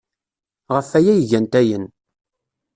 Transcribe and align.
Ɣef 0.75 0.89
waya 0.93 1.11
ay 1.13 1.23
gant 1.29 1.53
ayen. 1.61 1.85